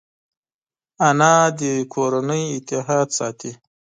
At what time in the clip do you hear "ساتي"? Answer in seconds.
3.17-3.51